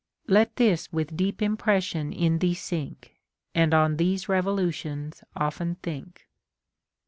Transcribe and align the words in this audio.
Let 0.27 0.55
this 0.55 0.91
with 0.91 1.15
deep 1.15 1.43
impression 1.43 2.11
in 2.11 2.39
thee 2.39 2.55
sink, 2.55 3.19
And 3.53 3.71
on 3.71 3.97
these 3.97 4.27
revolutions 4.27 5.23
often 5.35 5.75
think. 5.83 6.25